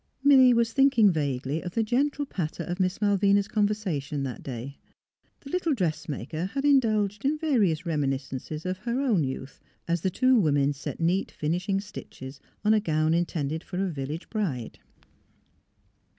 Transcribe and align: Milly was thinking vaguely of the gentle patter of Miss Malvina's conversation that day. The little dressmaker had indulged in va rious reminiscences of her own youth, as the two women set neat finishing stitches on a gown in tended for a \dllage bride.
Milly 0.23 0.51
was 0.51 0.73
thinking 0.73 1.11
vaguely 1.11 1.61
of 1.61 1.75
the 1.75 1.83
gentle 1.83 2.25
patter 2.25 2.63
of 2.63 2.79
Miss 2.79 2.99
Malvina's 3.01 3.47
conversation 3.47 4.23
that 4.23 4.41
day. 4.41 4.79
The 5.41 5.51
little 5.51 5.75
dressmaker 5.75 6.45
had 6.47 6.65
indulged 6.65 7.23
in 7.23 7.37
va 7.37 7.53
rious 7.59 7.85
reminiscences 7.85 8.65
of 8.65 8.79
her 8.79 8.99
own 8.99 9.23
youth, 9.23 9.59
as 9.87 10.01
the 10.01 10.09
two 10.09 10.39
women 10.39 10.73
set 10.73 10.99
neat 10.99 11.29
finishing 11.29 11.79
stitches 11.79 12.39
on 12.65 12.73
a 12.73 12.79
gown 12.79 13.13
in 13.13 13.25
tended 13.27 13.63
for 13.63 13.77
a 13.77 13.91
\dllage 13.91 14.27
bride. 14.31 14.79